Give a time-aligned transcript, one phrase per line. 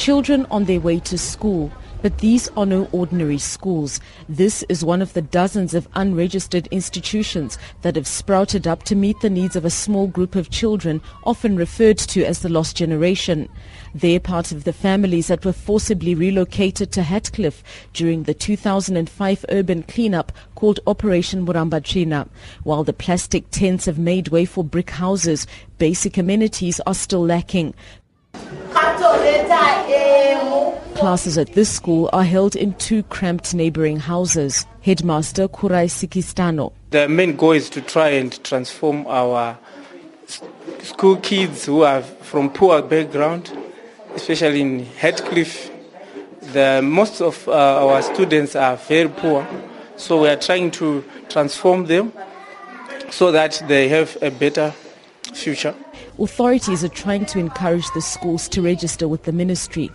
[0.00, 1.70] Children on their way to school.
[2.00, 4.00] But these are no ordinary schools.
[4.30, 9.20] This is one of the dozens of unregistered institutions that have sprouted up to meet
[9.20, 13.46] the needs of a small group of children, often referred to as the lost generation.
[13.94, 17.62] They're part of the families that were forcibly relocated to Hatcliffe
[17.92, 22.26] during the 2005 urban cleanup called Operation Murambatsvina.
[22.62, 25.46] While the plastic tents have made way for brick houses,
[25.76, 27.74] basic amenities are still lacking.
[31.00, 34.66] Classes at this school are held in two cramped neighboring houses.
[34.82, 36.74] Headmaster Kurai Sikistano.
[36.90, 39.56] The main goal is to try and transform our
[40.82, 43.50] school kids who are from poor background,
[44.14, 45.70] especially in Hatcliffe.
[46.52, 49.48] The, most of uh, our students are very poor,
[49.96, 52.12] so we are trying to transform them
[53.08, 54.74] so that they have a better
[55.32, 55.74] future.
[56.18, 59.90] Authorities are trying to encourage the schools to register with the ministry.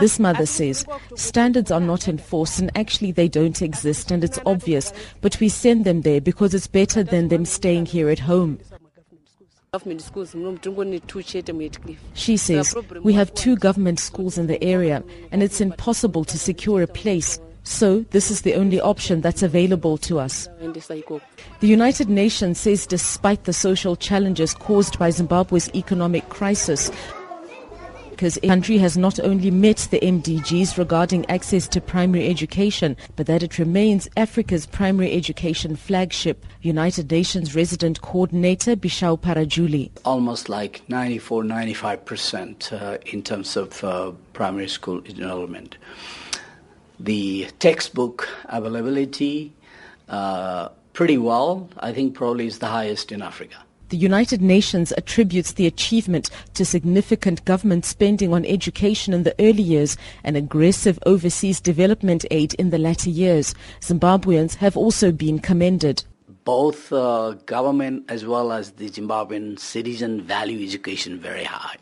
[0.00, 0.84] This mother says
[1.16, 5.84] standards are not enforced and actually they don't exist and it's obvious, but we send
[5.84, 8.58] them there because it's better than them staying here at home.
[12.14, 16.82] She says, we have two government schools in the area and it's impossible to secure
[16.82, 17.40] a place.
[17.64, 20.46] So this is the only option that's available to us.
[20.58, 26.90] The United Nations says despite the social challenges caused by Zimbabwe's economic crisis,
[28.22, 33.26] because the country has not only met the MDGs regarding access to primary education, but
[33.26, 36.46] that it remains Africa's primary education flagship.
[36.60, 39.90] United Nations resident coordinator Bishow Parajuli.
[40.04, 45.76] Almost like 94, 95% uh, in terms of uh, primary school enrollment.
[47.00, 49.52] The textbook availability,
[50.08, 53.56] uh, pretty well, I think probably is the highest in Africa.
[53.92, 59.62] The United Nations attributes the achievement to significant government spending on education in the early
[59.62, 63.54] years and aggressive overseas development aid in the latter years.
[63.82, 66.04] Zimbabweans have also been commended.
[66.44, 71.76] Both uh, government as well as the Zimbabwean citizen value education very high.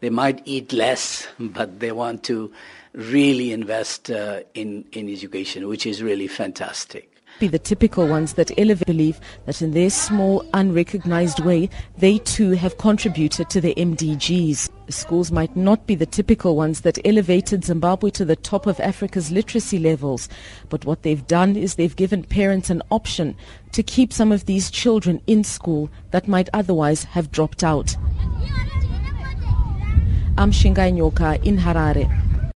[0.00, 2.52] They might eat less, but they want to
[2.92, 8.50] really invest uh, in, in education, which is really fantastic be the typical ones that
[8.58, 14.70] elevate believe that in their small, unrecognized way, they too have contributed to the MDGs.
[14.88, 19.30] Schools might not be the typical ones that elevated Zimbabwe to the top of Africa's
[19.30, 20.28] literacy levels,
[20.68, 23.36] but what they've done is they've given parents an option
[23.72, 27.96] to keep some of these children in school that might otherwise have dropped out.
[30.36, 32.27] I'm Shingai Nyoka in Harare.